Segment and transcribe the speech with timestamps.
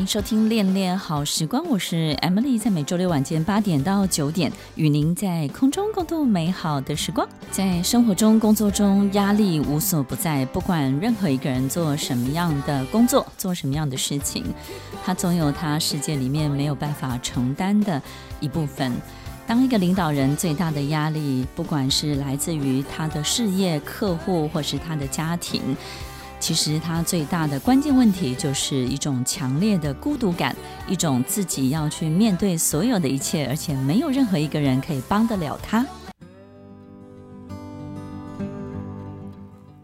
[0.00, 7.28] 欢迎收听《恋恋好时光》，我是 Emily，在每周六晚间八点到九点，与您在空中共度美好的时光。
[7.50, 10.46] 在生活中、工作中，压力无所不在。
[10.46, 14.42] 不管任何一个人做什么样的工作，做什么样的事情，
[15.04, 18.00] 他总有他世界里面没有办法承担的
[18.40, 18.90] 一部分。
[19.46, 25.60] 当一个领导人，最大的压力，不管是来自于他的事业、客户，或是他的家庭。
[26.40, 30.56] 其实他最大的关键问题就是一种强烈的孤独感，
[30.88, 35.86] 一种自己要去面对所有的一切，而且没有任何一个人可以帮得了他。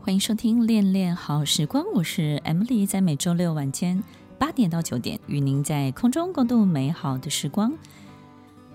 [0.00, 4.02] 欢迎收听《恋恋好时光》，我是 Emily，在每周六晚间
[4.38, 7.74] 八点到九点，与您在空中共度美好的时光。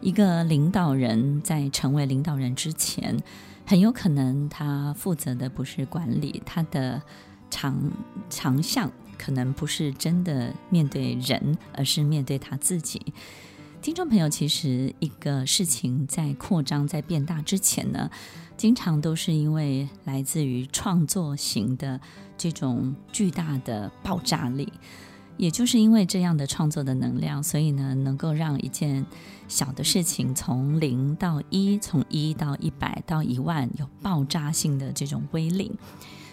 [0.02, 3.18] 一个领导人在成为领导人之前，
[3.66, 7.02] 很有可能他负责的不是管理，他的。
[7.52, 7.92] 长
[8.32, 13.14] 长项可能不是真的面对人，而是面对他自己。
[13.84, 18.10] 听众朋友，其实一个事情在扩张、在变大之前呢，
[18.58, 22.00] 经常都是因为来自于创作型的
[22.38, 24.72] 这种巨大的爆炸力。
[25.38, 29.04] 也就是因为这样的创作的能量，所以呢，能够让一件
[29.48, 35.72] 小的事情从零到一，从一到一百到一万，有爆炸性的这种威力。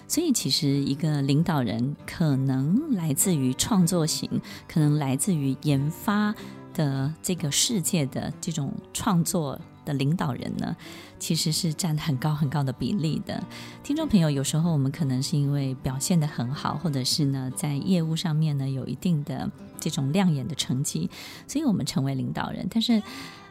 [0.09, 4.29] 所以，其实一个领导人可能来自于创作型，
[4.67, 6.35] 可能来自于研发
[6.73, 10.75] 的这个世界的这种创作的领导人呢，
[11.19, 13.45] 其实是占很高很高的比例的。
[13.83, 21.11] 听众朋友，有时候我们可能是因为表现得很好，或者是呢在业务上面呢有一定的这种亮眼的成绩，
[21.47, 22.67] 所以我们成为领导人。
[22.71, 23.03] 但是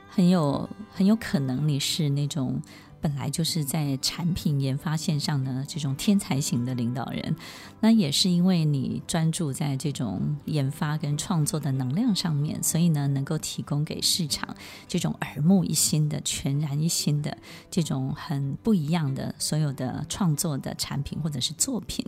[0.09, 2.59] 很有很有可能你是那种。
[2.99, 7.35] 本来就是在产品研发线上的这种天才型的领导人，
[7.79, 14.55] 那也是因为你专注在这种研发跟创作的能量上面，所以呢，能够提供给市场
[14.87, 17.37] 这种耳目一新的、全然一新的
[17.69, 22.05] 这种很不一样的所有的创作的产品或者是作品。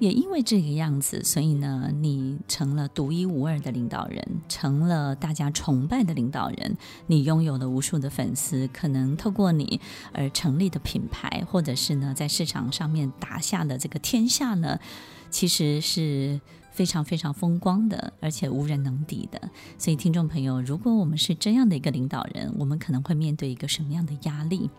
[0.00, 6.76] 也因为这个样子，所以呢，你成了独一无二的领导人，成了大家崇拜的领导人。
[7.06, 9.78] 你拥有了无数的粉丝，可能透过你
[10.14, 14.80] 而成立的品牌，或者是呢，在市场上面打下的这个天下呢，
[15.28, 16.40] 其实是
[16.72, 19.50] 非常非常风光的，而且无人能敌的。
[19.76, 24.70] 所以，听众朋友，如果我们是这样的一个领导人，我们可能会面对一个什么样的压力？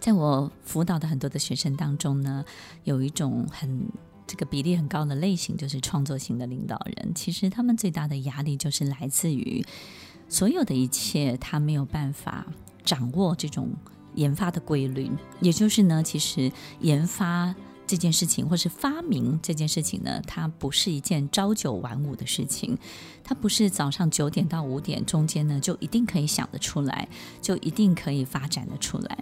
[0.00, 2.44] 在我辅导的很多的学生当中呢，
[2.84, 3.88] 有一种很
[4.28, 7.12] 这个比例很高的类型，就是创作型的领导人。
[7.14, 9.64] 其实他们最大的压力就是来自于
[10.28, 12.46] 所有的一切，他没有办法
[12.84, 13.72] 掌握这种
[14.14, 15.10] 研发的规律。
[15.40, 17.54] 也就是呢，其实研发
[17.86, 22.76] 这件事情，或是发明这件事情呢，它不是一件朝九晚五的事情，
[23.24, 27.08] 它不是早上九点到五点中间呢就一定可以想得出来，
[27.40, 29.18] 就一定可以发展得出来。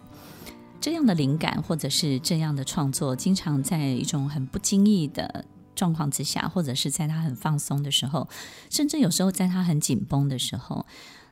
[0.87, 8.29] 这样的灵感或者是这样的创作，经常在一种很不经意的状况之下，或者是在他很放松的时候，
[8.71, 10.87] 甚至有时候在他很紧绷的时候，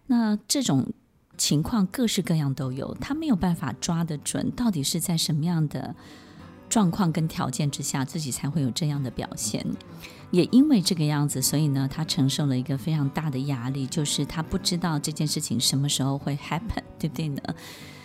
[0.09, 0.93] 那这种
[1.39, 2.97] 情况各式各样都有。
[3.01, 5.95] 他没有办法抓得准，到底是在什么样的
[6.69, 9.65] 状况跟条件之下，自己才会有这样的表现。
[10.33, 17.41] 也因为这个样子，所以呢，他承受了一个非常大的压力，就是他不知道这件事情什么时候会 happen，对不对呢？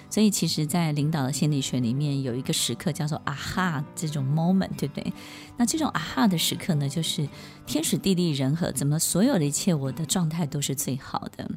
[0.09, 5.13] 所以，其实，在领导的心理学里面，有一个时刻叫做“啊哈”这种 moment，对不对？
[5.55, 7.27] 那这种“啊哈”的时刻呢，就是
[7.65, 11.49] 天时地利人和，怎么所有的一切，我的状态都是最好的。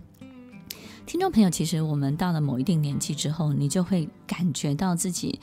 [1.07, 5.41] 听众朋友，其实我们到了某一定年纪之后，你就会感觉到自己。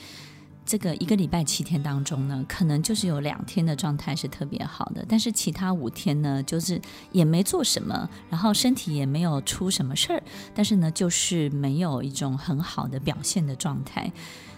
[0.70, 6.80] 这个一个礼拜七天当中呢，可能就是有两天的状态是特别好的，但是其他五天呢，就是
[7.12, 10.22] 也没做什么，然后身体也没有出什么事儿，
[10.54, 14.14] 但是呢，就是没有一种很好的表现的状态。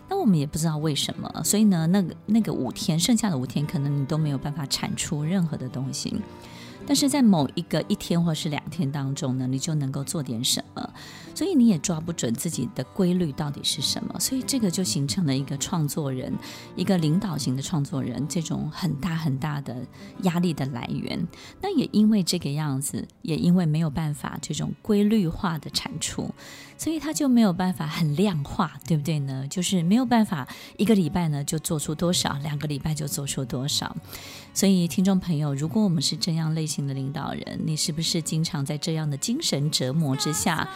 [0.09, 6.13] 那我们也不知道为什么，所以呢，那个那个五天，剩下的五天，可能你都没有办法产出任何的东西。
[6.85, 10.93] 但是在某一个一天或是两天当中呢，你就能够做点什么，
[11.41, 16.31] 所以你也抓不准自己的规律到底是什么，所以这个就形成了一个创作人，
[16.75, 19.75] 一个领导型的创作人这种很大很大的
[20.21, 21.27] 压力的来源。
[21.59, 26.29] 那也因为这个样子，也因为没有办法这种规律化的产出，
[26.77, 29.47] 所以他就没有办法很量化，对不对呢？
[29.49, 30.47] 就是没有办法
[30.77, 33.97] 一个礼拜呢就做出多少，两个礼拜就做出多少。
[34.53, 40.69] 所以，听众朋友，如果我们是这样类型的领导人，你是不是经常在这样的精神折磨之下？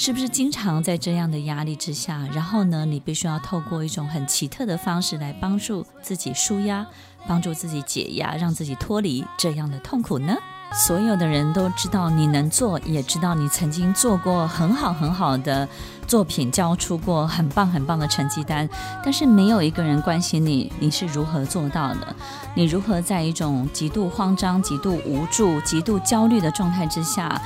[0.00, 2.20] 是不是经常在这样的压力之下？
[2.32, 6.86] 然后呢，你必须要透过一种很奇特的方式来帮助自己舒压，
[7.26, 10.36] 帮助自己解压，让自己脱离这样的痛苦呢？
[10.72, 15.68] 所有的人都知道你能做，也知道你曾经做过很好很好的
[16.06, 18.68] 作品，交出过很棒很棒的成绩单，
[19.02, 22.14] 但是没有一个人关心你，你是如何做到的？
[22.54, 27.42] 你如何在一种极度慌张、极度无助、极度焦虑的状态之下，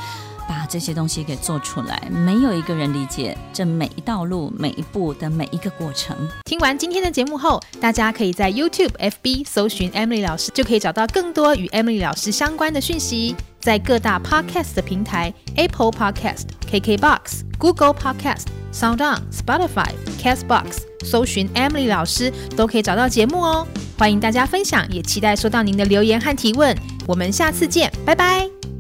[0.53, 6.15] 把这些东西给做出来，没有一个人理解这每一道路、每一步的每一个过程。
[6.45, 13.35] 听完今天的节目后，大家可以在 YouTube、FB 搜寻 Emily 老师，就可以找到更多与 Emily 老师相关的讯息。
[13.61, 23.67] 在各大 Podcast 的平台，Apple Podcast、KKBox、Google Podcast、SoundOn、Spotify、Castbox，搜寻 Emily 老师都可以找到节目哦。
[23.97, 26.77] 欢迎大家分享，也期待收到您的留言和提问。
[27.07, 28.72] 我们下次见，拜拜。